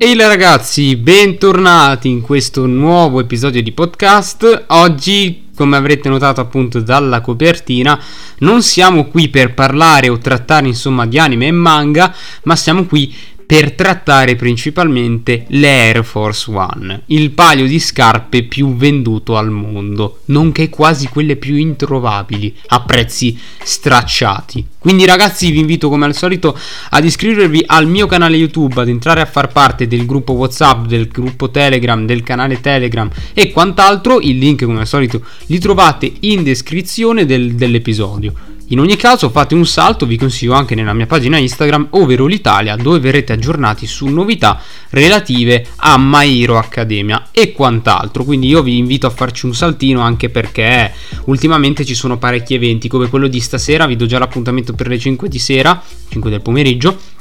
[0.00, 4.66] Ehi hey ragazzi, bentornati in questo nuovo episodio di podcast.
[4.68, 8.00] Oggi, come avrete notato appunto dalla copertina,
[8.38, 12.14] non siamo qui per parlare o trattare insomma di anime e manga,
[12.44, 13.12] ma siamo qui
[13.48, 20.18] per trattare principalmente le Air Force One, il paio di scarpe più venduto al mondo,
[20.26, 24.66] nonché quasi quelle più introvabili a prezzi stracciati.
[24.78, 26.58] Quindi ragazzi vi invito come al solito
[26.90, 31.08] ad iscrivervi al mio canale YouTube, ad entrare a far parte del gruppo WhatsApp, del
[31.08, 36.42] gruppo Telegram, del canale Telegram e quant'altro, il link come al solito li trovate in
[36.42, 38.56] descrizione del, dell'episodio.
[38.70, 42.76] In ogni caso fate un salto, vi consiglio anche nella mia pagina Instagram, ovvero l'Italia,
[42.76, 44.60] dove verrete aggiornati su novità
[44.90, 48.24] relative a My Hero Academia e quant'altro.
[48.24, 50.92] Quindi io vi invito a farci un saltino anche perché
[51.24, 54.98] ultimamente ci sono parecchi eventi come quello di stasera, vi do già l'appuntamento per le
[54.98, 57.16] 5 di sera, 5 del pomeriggio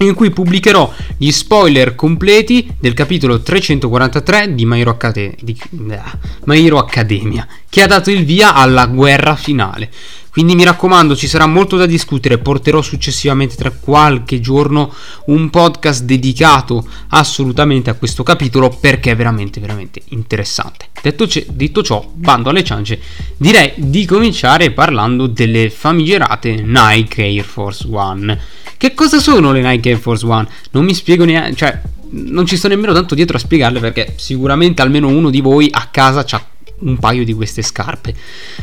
[0.00, 7.86] in cui pubblicherò gli spoiler completi del capitolo 343 di My Hero, Academia, che ha
[7.86, 9.90] dato il via alla guerra finale.
[10.30, 12.38] Quindi mi raccomando, ci sarà molto da discutere.
[12.38, 14.92] Porterò successivamente tra qualche giorno
[15.26, 20.86] un podcast dedicato assolutamente a questo capitolo perché è veramente, veramente interessante.
[21.02, 23.00] Detto, c- detto ciò, bando alle ciance,
[23.36, 28.38] direi di cominciare parlando delle famigerate Nike Air Force One.
[28.76, 30.48] Che cosa sono le Nike Air Force One?
[30.70, 31.80] Non mi spiego neanche, cioè,
[32.12, 35.88] non ci sto nemmeno tanto dietro a spiegarle perché sicuramente almeno uno di voi a
[35.90, 36.49] casa ha
[36.80, 38.14] un paio di queste scarpe.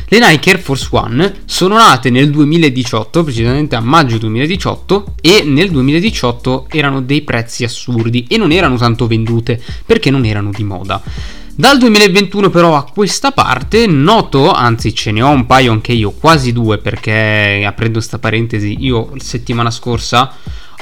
[0.08, 5.70] Le Nike Air Force One sono nate nel 2018, precisamente a maggio 2018, e nel
[5.70, 11.02] 2018 erano dei prezzi assurdi e non erano tanto vendute perché non erano di moda.
[11.54, 16.12] Dal 2021 però a questa parte noto, anzi ce ne ho un paio anche io,
[16.12, 20.32] quasi due perché aprendo sta parentesi, io settimana scorsa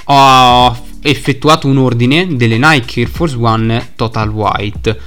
[0.04, 5.00] ho effettuato un ordine delle Nike Air Force One Total White.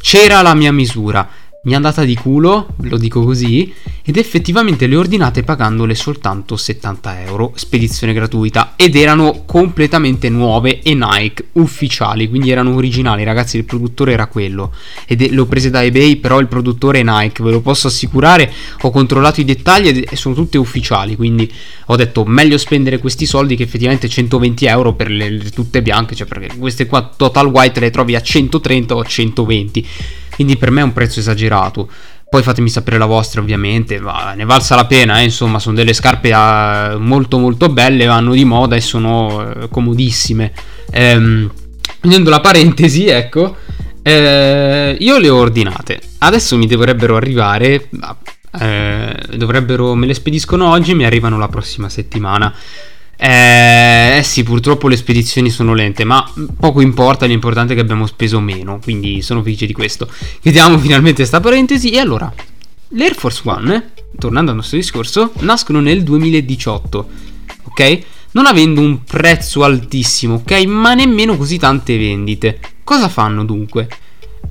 [0.00, 1.28] C'era la mia misura
[1.66, 3.72] mi è andata di culo, lo dico così,
[4.04, 10.94] ed effettivamente le ordinate pagandole soltanto 70 euro, spedizione gratuita, ed erano completamente nuove e
[10.94, 14.72] Nike, ufficiali, quindi erano originali, ragazzi, il produttore era quello,
[15.06, 18.52] ed le ho prese da eBay, però il produttore è Nike, ve lo posso assicurare,
[18.82, 21.52] ho controllato i dettagli e sono tutte ufficiali, quindi
[21.86, 26.14] ho detto meglio spendere questi soldi che effettivamente 120 euro per le, le tutte bianche,
[26.14, 29.86] cioè perché queste qua Total White le trovi a 130 o a 120
[30.36, 31.90] quindi per me è un prezzo esagerato.
[32.28, 35.24] Poi fatemi sapere la vostra ovviamente, ma ne valsa la pena, eh?
[35.24, 40.52] insomma sono delle scarpe uh, molto molto belle, vanno di moda e sono uh, comodissime.
[40.90, 41.50] Ehm,
[42.06, 43.56] Finendo la parentesi, ecco,
[44.02, 47.88] eh, io le ho ordinate, adesso mi dovrebbero arrivare,
[48.60, 52.54] eh, dovrebbero, me le spediscono oggi mi arrivano la prossima settimana.
[53.18, 58.06] Eh, eh, sì, purtroppo le spedizioni sono lente, ma poco importa, l'importante è che abbiamo
[58.06, 60.08] speso meno, quindi sono felice di questo.
[60.40, 62.32] Chiudiamo finalmente questa parentesi e allora,
[62.88, 67.08] l'Air Force One, tornando al nostro discorso, nascono nel 2018,
[67.64, 67.98] ok?
[68.32, 70.64] Non avendo un prezzo altissimo, ok?
[70.64, 72.60] Ma nemmeno così tante vendite.
[72.84, 73.88] Cosa fanno dunque?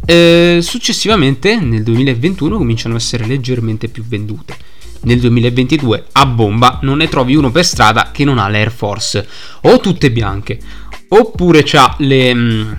[0.05, 4.73] Eh, successivamente, nel 2021, cominciano a essere leggermente più vendute
[5.05, 9.27] nel 2022 a bomba non ne trovi uno per strada che non ha l'Air Force.
[9.61, 10.59] O tutte bianche.
[11.07, 12.71] Oppure c'ha le mm,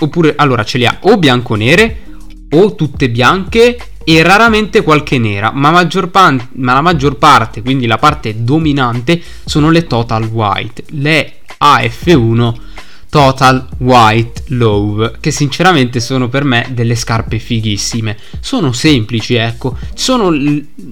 [0.00, 2.02] oppure allora ce le ha o bianco-nere
[2.50, 7.86] o tutte bianche e raramente qualche nera, ma, maggior pan- ma la maggior parte, quindi
[7.86, 12.54] la parte dominante, sono le Total White, le AF1
[13.14, 18.16] Total White Love, che sinceramente sono per me delle scarpe fighissime.
[18.40, 20.36] Sono semplici, ecco, sono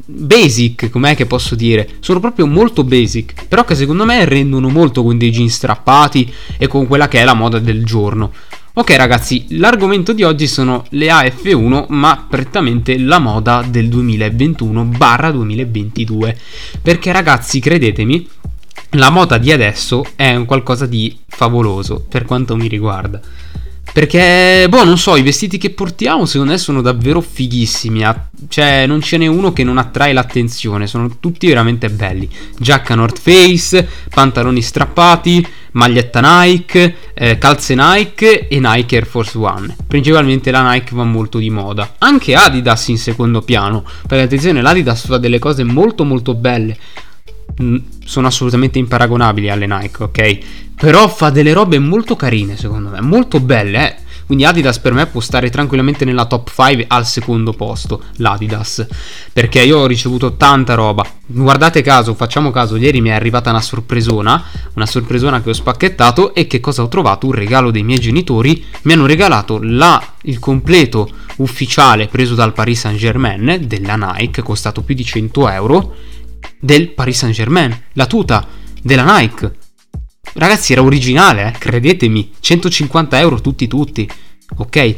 [0.04, 1.94] basic, com'è che posso dire?
[1.98, 6.68] Sono proprio molto basic, però che secondo me rendono molto con dei jeans strappati e
[6.68, 8.30] con quella che è la moda del giorno.
[8.74, 16.36] Ok ragazzi, l'argomento di oggi sono le AF1, ma prettamente la moda del 2021-2022.
[16.80, 18.28] Perché ragazzi, credetemi,
[18.92, 23.20] la moda di adesso è un qualcosa di favoloso per quanto mi riguarda.
[23.92, 28.02] Perché, boh, non so, i vestiti che portiamo secondo me sono davvero fighissimi.
[28.48, 32.28] Cioè, non ce n'è uno che non attrae l'attenzione, sono tutti veramente belli.
[32.58, 39.76] Giacca North Face, pantaloni strappati, maglietta Nike, eh, calze Nike e Nike Air Force One.
[39.86, 41.96] Principalmente la Nike va molto di moda.
[41.98, 43.84] Anche Adidas in secondo piano.
[44.06, 46.78] Perché attenzione, l'Adidas fa delle cose molto molto belle
[48.04, 50.38] sono assolutamente imparagonabili alle Nike, ok?
[50.76, 54.10] Però fa delle robe molto carine, secondo me, molto belle, eh?
[54.26, 58.86] Quindi Adidas per me può stare tranquillamente nella top 5 al secondo posto, l'Adidas,
[59.30, 61.04] perché io ho ricevuto tanta roba.
[61.26, 64.42] Guardate caso, facciamo caso, ieri mi è arrivata una sorpresona,
[64.74, 67.26] una sorpresona che ho spacchettato e che cosa ho trovato?
[67.26, 72.80] Un regalo dei miei genitori, mi hanno regalato la, il completo ufficiale preso dal Paris
[72.80, 75.94] Saint Germain della Nike, costato più di 100 euro,
[76.62, 78.46] del Paris Saint Germain, la tuta
[78.80, 79.60] della Nike
[80.34, 81.58] Ragazzi, era originale, eh?
[81.58, 82.32] credetemi.
[82.40, 84.08] 150 euro tutti tutti.
[84.56, 84.94] Ok?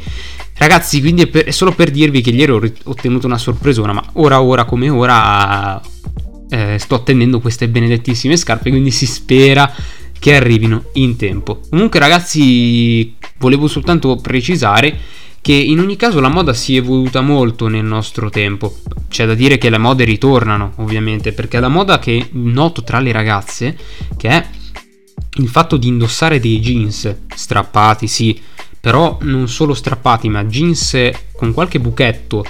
[0.56, 4.04] Ragazzi, quindi è, per, è, solo per dirvi che ieri ho ottenuto una sorpresona, ma
[4.14, 5.80] ora, ora come ora
[6.48, 9.72] eh, sto attendendo queste benedettissime scarpe, quindi si spera
[10.24, 11.60] che arrivino in tempo.
[11.68, 14.98] Comunque, ragazzi, volevo soltanto precisare
[15.42, 18.78] che in ogni caso la moda si è evoluta molto nel nostro tempo.
[19.10, 23.12] C'è da dire che le mode ritornano, ovviamente, perché la moda che noto tra le
[23.12, 23.76] ragazze,
[24.16, 24.48] che è
[25.40, 28.40] il fatto di indossare dei jeans strappati, sì,
[28.80, 30.98] però non solo strappati, ma jeans
[31.36, 32.46] con qualche buchetto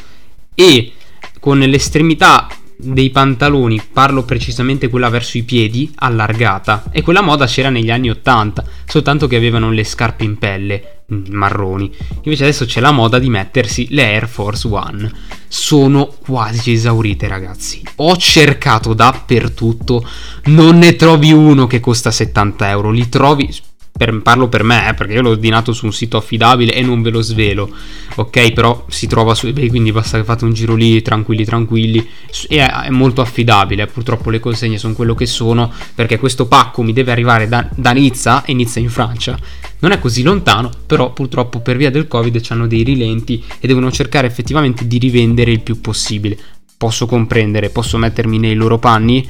[0.54, 0.92] e
[1.40, 6.84] con l'estremità dei pantaloni, parlo precisamente quella verso i piedi, allargata.
[6.90, 11.24] E quella moda c'era negli anni 80, soltanto che avevano le scarpe in pelle mm,
[11.30, 11.90] marroni.
[12.22, 15.10] Invece adesso c'è la moda di mettersi le Air Force One.
[15.48, 17.82] Sono quasi esaurite, ragazzi.
[17.96, 20.06] Ho cercato dappertutto,
[20.46, 22.90] non ne trovi uno che costa 70 euro.
[22.90, 23.48] Li trovi
[23.96, 27.00] per, parlo per me, eh, perché io l'ho ordinato su un sito affidabile e non
[27.00, 27.70] ve lo svelo,
[28.16, 28.52] ok?
[28.52, 32.08] Però si trova su eBay, quindi basta che fate un giro lì, tranquilli, tranquilli,
[32.48, 33.86] e è, è molto affidabile.
[33.86, 37.92] Purtroppo le consegne sono quello che sono, perché questo pacco mi deve arrivare da, da
[37.92, 39.38] Nizza e Nizza in Francia.
[39.78, 43.92] Non è così lontano, però purtroppo per via del Covid hanno dei rilenti e devono
[43.92, 46.36] cercare effettivamente di rivendere il più possibile.
[46.76, 49.28] Posso comprendere, posso mettermi nei loro panni,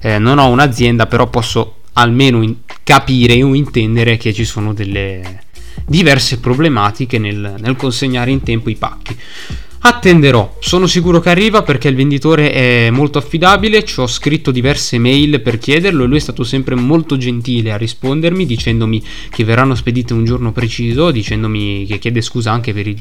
[0.00, 5.42] eh, non ho un'azienda, però posso almeno in- capire o intendere che ci sono delle
[5.86, 9.16] diverse problematiche nel, nel consegnare in tempo i pacchi.
[9.88, 14.98] Attenderò, sono sicuro che arriva perché il venditore è molto affidabile, ci ho scritto diverse
[14.98, 19.00] mail per chiederlo e lui è stato sempre molto gentile a rispondermi dicendomi
[19.30, 22.96] che verranno spedite un giorno preciso, dicendomi che chiede scusa anche per il,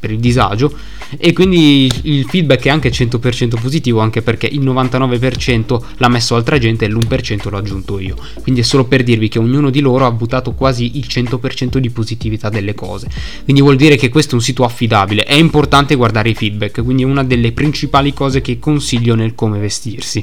[0.00, 0.72] per il disagio
[1.18, 6.56] e quindi il feedback è anche 100% positivo anche perché il 99% l'ha messo altra
[6.56, 8.16] gente e l'1% l'ho aggiunto io.
[8.40, 11.90] Quindi è solo per dirvi che ognuno di loro ha buttato quasi il 100% di
[11.90, 13.08] positività delle cose.
[13.44, 17.04] Quindi vuol dire che questo è un sito affidabile, è importante guardare i feedback, quindi
[17.04, 20.22] una delle principali cose che consiglio nel come vestirsi.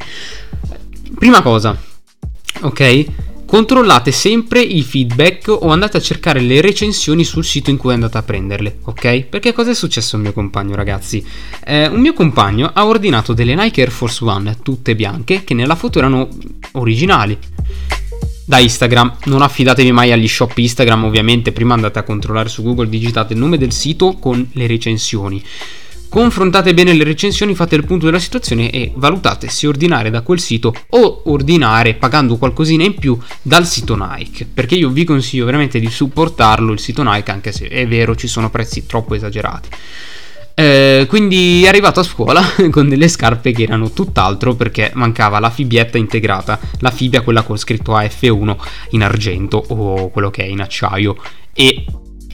[1.17, 1.79] Prima cosa,
[2.61, 3.05] ok?
[3.45, 8.17] Controllate sempre i feedback o andate a cercare le recensioni sul sito in cui andate
[8.17, 9.21] a prenderle, ok?
[9.21, 11.25] Perché cosa è successo a un mio compagno, ragazzi?
[11.65, 15.75] Eh, un mio compagno ha ordinato delle Nike Air Force One, tutte bianche, che nella
[15.75, 16.27] foto erano
[16.73, 17.37] originali
[18.47, 19.17] da Instagram.
[19.25, 21.53] Non affidatevi mai agli shop Instagram, ovviamente.
[21.53, 25.43] Prima andate a controllare su Google, digitate il nome del sito con le recensioni.
[26.09, 30.39] Confrontate bene le recensioni, fate il punto della situazione e valutate se ordinare da quel
[30.39, 34.47] sito o ordinare pagando qualcosina in più dal sito Nike.
[34.51, 38.27] Perché io vi consiglio veramente di supportarlo il sito Nike, anche se è vero ci
[38.27, 39.69] sono prezzi troppo esagerati.
[40.59, 45.51] Eh, quindi è arrivato a scuola con delle scarpe che erano tutt'altro perché mancava la
[45.51, 48.55] fibietta integrata, la fibbia quella con scritto AF1
[48.91, 51.15] in argento o quello che è in acciaio
[51.53, 51.85] e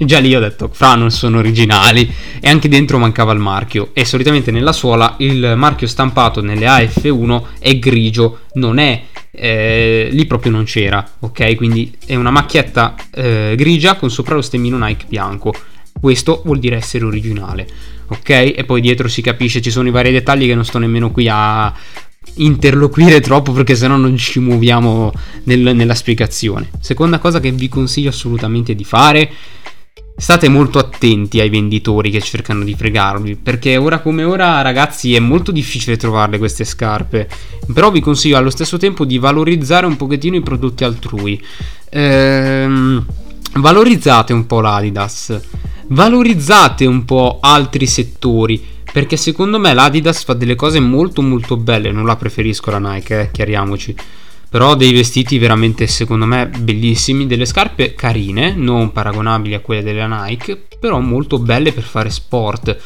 [0.05, 4.05] Già lì ho detto, fra non sono originali e anche dentro mancava il marchio e
[4.05, 9.03] solitamente nella suola il marchio stampato nelle AF1 è grigio, non è
[9.35, 11.55] eh, lì proprio non c'era, ok?
[11.55, 15.53] Quindi è una macchietta eh, grigia con sopra lo stemmino Nike bianco.
[15.99, 17.67] Questo vuol dire essere originale,
[18.07, 18.29] ok?
[18.29, 21.27] E poi dietro si capisce, ci sono i vari dettagli che non sto nemmeno qui
[21.29, 21.73] a
[22.35, 25.11] interloquire troppo perché sennò non ci muoviamo
[25.45, 26.69] nel, nella spiegazione.
[26.79, 29.31] Seconda cosa che vi consiglio assolutamente di fare
[30.15, 35.19] State molto attenti ai venditori che cercano di fregarvi, perché ora come ora, ragazzi, è
[35.19, 37.27] molto difficile trovarle queste scarpe.
[37.73, 41.43] Però vi consiglio allo stesso tempo di valorizzare un pochettino i prodotti altrui.
[41.89, 43.05] Ehm,
[43.55, 45.39] valorizzate un po' l'Adidas,
[45.87, 51.91] valorizzate un po' altri settori, perché secondo me l'Adidas fa delle cose molto molto belle,
[51.91, 53.95] non la preferisco la Nike, eh, chiariamoci
[54.53, 60.05] però dei vestiti veramente secondo me bellissimi, delle scarpe carine, non paragonabili a quelle della
[60.05, 62.77] Nike, però molto belle per fare sport.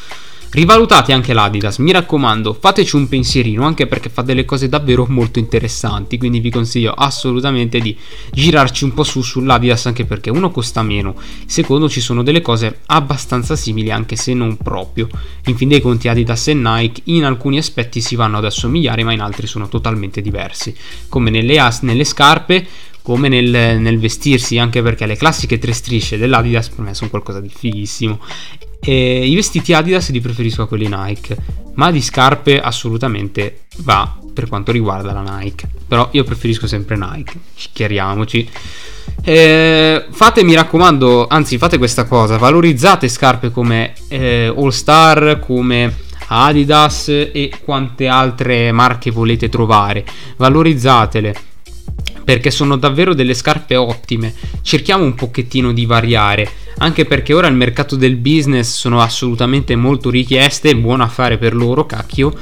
[0.50, 5.38] Rivalutate anche l'Adidas, mi raccomando, fateci un pensierino anche perché fa delle cose davvero molto
[5.38, 7.94] interessanti, quindi vi consiglio assolutamente di
[8.32, 12.80] girarci un po' su sull'Adidas anche perché uno costa meno, secondo ci sono delle cose
[12.86, 15.08] abbastanza simili anche se non proprio.
[15.44, 19.12] In fin dei conti Adidas e Nike in alcuni aspetti si vanno ad assomigliare ma
[19.12, 20.74] in altri sono totalmente diversi,
[21.10, 22.66] come nelle, as- nelle scarpe
[23.02, 27.40] come nel, nel, vestirsi, anche perché le classiche tre strisce dell'Adidas per me sono qualcosa
[27.40, 28.20] di fighissimo.
[28.80, 31.36] E I vestiti Adidas li preferisco a quelli Nike,
[31.74, 35.68] ma di scarpe assolutamente va per quanto riguarda la Nike.
[35.86, 37.34] Però io preferisco sempre Nike,
[37.72, 38.48] chiariamoci.
[39.24, 45.94] Eh, fate, mi raccomando, anzi fate questa cosa, valorizzate scarpe come eh, All Star, come
[46.28, 50.04] Adidas e quante altre marche volete trovare.
[50.36, 51.46] Valorizzatele
[52.28, 54.34] perché sono davvero delle scarpe ottime.
[54.60, 56.46] Cerchiamo un pochettino di variare,
[56.78, 61.86] anche perché ora il mercato del business sono assolutamente molto richieste, buon affare per loro,
[61.86, 62.32] cacchio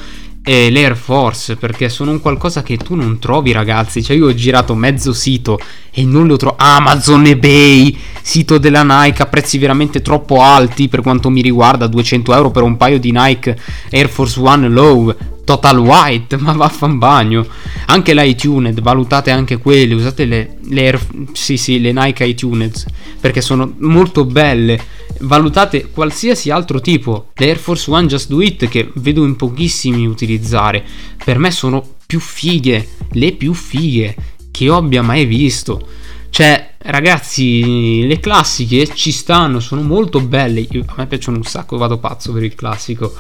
[0.49, 4.00] e l'Air Force perché sono un qualcosa che tu non trovi ragazzi.
[4.00, 5.59] Cioè io ho girato mezzo sito
[5.91, 11.00] e non lo trovo Amazon eBay sito della Nike a prezzi veramente troppo alti per
[11.00, 13.59] quanto mi riguarda 200 euro per un paio di Nike
[13.91, 15.12] Air Force One Low
[15.43, 17.45] Total White ma vaffan bagno.
[17.87, 21.00] Anche l'iTunes valutate anche quelle usate le, le, Air,
[21.33, 22.87] sì, sì, le Nike iTunes
[23.21, 24.81] perché sono molto belle
[25.20, 27.30] valutate qualsiasi altro tipo.
[27.35, 30.85] Le Air Force One Just Do It che vedo in pochissimi utilizzare,
[31.25, 34.14] per me sono più fighe, le più fighe
[34.50, 35.87] che io abbia mai visto.
[36.30, 40.66] Cioè, ragazzi, le classiche ci stanno, sono molto belle.
[40.70, 43.14] Io, a me piacciono un sacco, vado pazzo per il classico.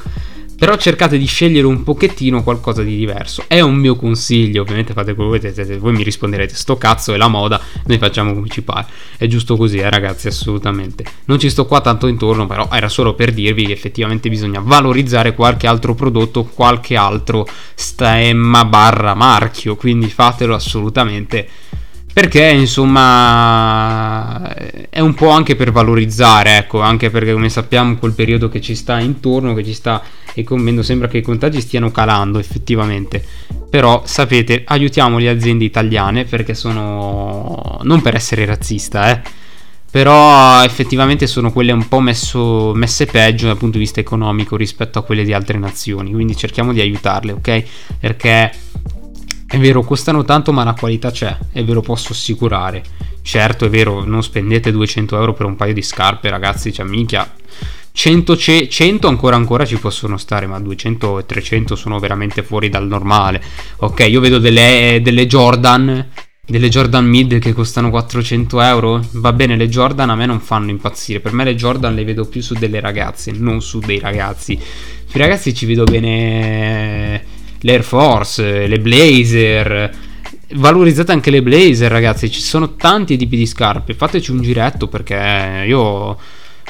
[0.56, 3.44] Però cercate di scegliere un pochettino qualcosa di diverso.
[3.46, 7.18] È un mio consiglio, ovviamente fate quello che volete, voi mi risponderete sto cazzo è
[7.18, 8.86] la moda, noi facciamo come ci pare.
[9.18, 11.04] È giusto così, eh ragazzi, assolutamente.
[11.26, 15.34] Non ci sto qua tanto intorno, però era solo per dirvi che effettivamente bisogna valorizzare
[15.34, 21.46] qualche altro prodotto, qualche altro stemma barra marchio, quindi fatelo assolutamente
[22.16, 23.04] perché insomma
[24.88, 28.74] è un po' anche per valorizzare, ecco, anche perché come sappiamo quel periodo che ci
[28.74, 33.22] sta intorno, che ci sta e commendo sembra che i contagi stiano calando effettivamente.
[33.68, 39.20] Però sapete, aiutiamo le aziende italiane perché sono non per essere razzista, eh.
[39.90, 44.98] Però effettivamente sono quelle un po' messo, messe peggio dal punto di vista economico rispetto
[44.98, 46.12] a quelle di altre nazioni.
[46.12, 47.64] Quindi cerchiamo di aiutarle, ok?
[48.00, 48.52] Perché
[49.48, 52.82] è vero, costano tanto, ma la qualità c'è, e ve lo posso assicurare.
[53.22, 57.30] Certo, è vero, non spendete 200 euro per un paio di scarpe, ragazzi, cioè minchia.
[57.92, 62.86] 100, 100 ancora ancora ci possono stare, ma 200 e 300 sono veramente fuori dal
[62.86, 63.42] normale.
[63.78, 66.06] Ok, io vedo delle, delle Jordan,
[66.44, 69.02] delle Jordan Mid che costano 400 euro.
[69.12, 71.20] Va bene, le Jordan a me non fanno impazzire.
[71.20, 74.60] Per me le Jordan le vedo più su delle ragazze, non su dei ragazzi.
[75.06, 77.34] Sui ragazzi ci vedo bene
[77.66, 79.94] l'Air Force, le Blazer.
[80.54, 82.30] Valorizzate anche le Blazer, ragazzi.
[82.30, 83.92] Ci sono tanti tipi di scarpe.
[83.92, 86.16] Fateci un giretto perché io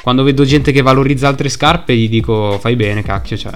[0.03, 3.53] quando vedo gente che valorizza altre scarpe gli dico fai bene, cacchio, cioè.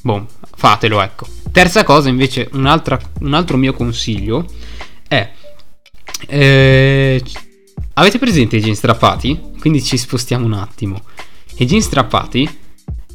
[0.00, 1.26] Boh, fatelo, ecco.
[1.52, 4.44] Terza cosa, invece, un altro mio consiglio
[5.06, 5.30] è
[6.26, 7.22] eh,
[7.94, 9.38] avete presente i jeans strappati?
[9.60, 11.02] Quindi ci spostiamo un attimo.
[11.58, 12.48] I jeans strappati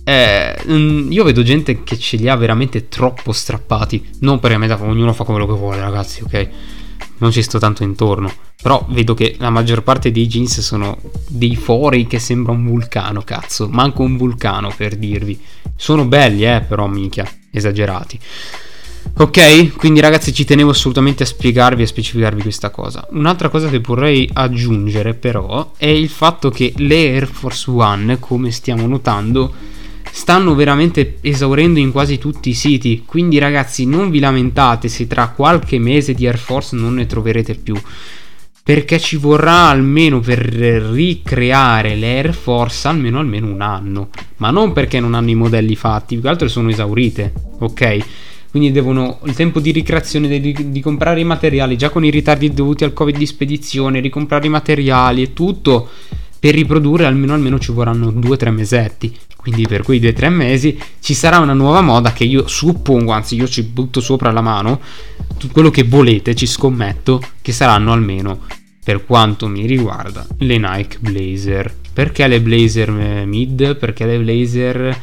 [0.07, 4.11] eh, mm, io vedo gente che ce li ha veramente troppo strappati.
[4.21, 6.49] Non per me, ognuno fa quello che vuole, ragazzi, ok?
[7.17, 8.31] Non ci sto tanto intorno.
[8.61, 10.97] Però vedo che la maggior parte dei jeans sono
[11.27, 13.67] dei fori che sembra un vulcano, cazzo.
[13.67, 15.37] Manco un vulcano per dirvi.
[15.75, 18.17] Sono belli, eh, però minchia, esagerati.
[19.17, 23.05] Ok, quindi ragazzi ci tenevo assolutamente a spiegarvi e specificarvi questa cosa.
[23.11, 28.51] Un'altra cosa che vorrei aggiungere però è il fatto che le Air Force One, come
[28.51, 29.75] stiamo notando,
[30.11, 33.03] stanno veramente esaurendo in quasi tutti i siti.
[33.05, 37.55] Quindi, ragazzi, non vi lamentate se tra qualche mese di Air Force non ne troverete
[37.55, 37.75] più.
[38.63, 44.09] Perché ci vorrà almeno per ricreare le Air Force almeno, almeno un anno.
[44.37, 47.33] Ma non perché non hanno i modelli fatti, più che altro sono esaurite.
[47.59, 48.05] Ok?
[48.49, 52.53] quindi devono il tempo di ricreazione di, di, comprare i materiali già con i ritardi
[52.53, 55.89] dovuti al covid di spedizione ricomprare i materiali e tutto
[56.39, 59.15] per riprodurre almeno almeno ci vorranno 2-3 mesetti
[59.47, 63.47] quindi per quei 2-3 mesi ci sarà una nuova moda che io suppongo, anzi io
[63.47, 64.81] ci butto sopra la mano,
[65.37, 68.41] tutto quello che volete, ci scommetto che saranno almeno,
[68.83, 71.73] per quanto mi riguarda, le Nike Blazer.
[71.93, 73.77] Perché le Blazer eh, mid?
[73.77, 75.01] Perché le Blazer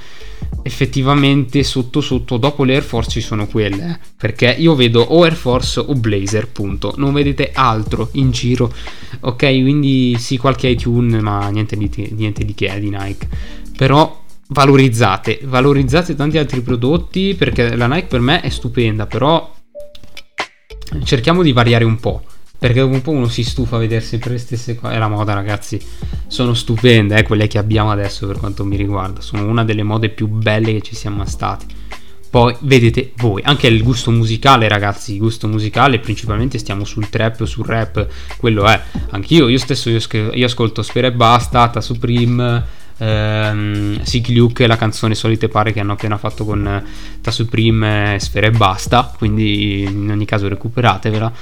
[0.63, 3.99] effettivamente sotto sotto dopo le Air Force ci sono quelle eh?
[4.17, 8.73] perché io vedo o Air Force o Blazer punto non vedete altro in giro
[9.21, 13.29] ok quindi sì qualche iTunes ma niente di, niente di che è di Nike
[13.77, 19.53] però valorizzate, valorizzate tanti altri prodotti perché la Nike per me è stupenda, però
[21.05, 22.23] cerchiamo di variare un po'.
[22.57, 24.95] Perché un po' uno si stufa a vedere sempre le stesse cose.
[24.95, 25.79] È la moda, ragazzi.
[26.29, 29.21] Sono stupende, eh, quelle che abbiamo adesso per quanto mi riguarda.
[29.21, 31.67] Sono una delle mode più belle che ci siano mai state.
[32.31, 33.43] poi vedete voi.
[33.45, 38.07] Anche il gusto musicale, ragazzi, il gusto musicale, principalmente stiamo sul trap, sul rap,
[38.39, 38.81] quello è.
[39.11, 40.01] Anch'io, io stesso, io,
[40.33, 42.65] io ascolto Spera e Basta, Ta Supreme
[42.99, 46.85] ehm, Sick Luke la canzone Solite Pare che hanno appena fatto con eh,
[47.21, 51.33] Ta Supreme Sfera e Basta quindi in ogni caso recuperatevela.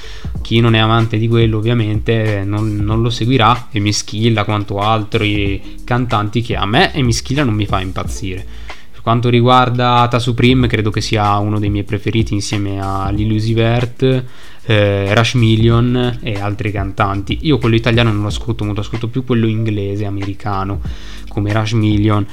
[0.40, 4.78] Chi non è amante di quello ovviamente non, non lo seguirà e mi schilla quanto
[4.78, 8.44] altri cantanti che a me e mi schilla non mi fa impazzire.
[8.90, 14.24] Per quanto riguarda Ta Supreme credo che sia uno dei miei preferiti insieme a Lillusivert
[14.64, 19.24] eh, Rush Million e altri cantanti io quello italiano non lo ascolto molto ascolto più
[19.24, 20.80] quello inglese americano
[21.28, 22.26] come Rush Million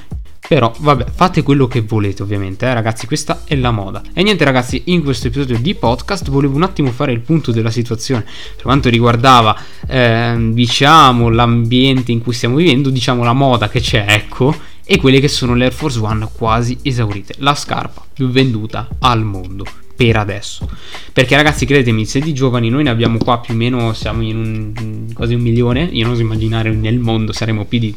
[0.49, 4.01] però vabbè, fate quello che volete ovviamente, eh, ragazzi, questa è la moda.
[4.13, 7.69] E niente ragazzi, in questo episodio di podcast volevo un attimo fare il punto della
[7.69, 8.23] situazione
[8.55, 9.55] per quanto riguardava,
[9.87, 15.19] eh, diciamo, l'ambiente in cui stiamo vivendo, diciamo la moda che c'è, ecco, e quelle
[15.19, 17.35] che sono le Air Force One quasi esaurite.
[17.37, 19.65] La scarpa più venduta al mondo
[19.99, 20.65] per adesso.
[21.11, 24.37] Perché ragazzi, credetemi, se di giovani noi ne abbiamo qua più o meno, siamo in
[24.37, 27.93] un, quasi un milione, io non so immaginare nel mondo saremo più di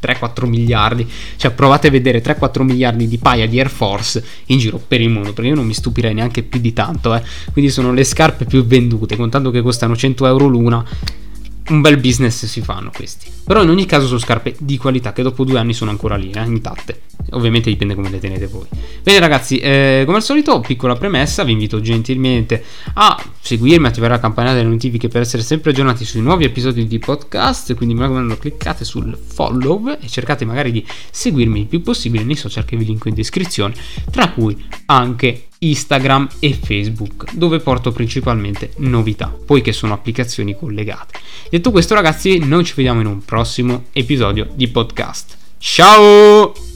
[0.00, 1.04] 3-4 miliardi,
[1.34, 5.10] cioè provate a vedere 3-4 miliardi di paia di Air Force in giro per il
[5.10, 7.22] mondo, perché io non mi stupirei neanche più di tanto, eh.
[7.50, 10.84] quindi sono le scarpe più vendute, contando che costano 100 euro l'una,
[11.70, 13.30] un bel business si fanno questi.
[13.44, 16.30] Però in ogni caso sono scarpe di qualità che dopo due anni sono ancora lì,
[16.30, 17.02] eh, intatte.
[17.30, 18.66] Ovviamente dipende come le tenete voi.
[19.02, 24.20] Bene ragazzi, eh, come al solito, piccola premessa, vi invito gentilmente a seguirmi, attivare la
[24.20, 28.36] campanella delle notifiche per essere sempre aggiornati sui nuovi episodi di podcast, quindi mi raccomando
[28.36, 32.84] cliccate sul follow e cercate magari di seguirmi il più possibile nei social che vi
[32.84, 33.74] linko in descrizione,
[34.10, 41.18] tra cui anche Instagram e Facebook, dove porto principalmente novità, poiché sono applicazioni collegate.
[41.50, 45.36] Detto questo ragazzi, noi ci vediamo in un prossimo episodio di podcast.
[45.58, 46.69] Ciao!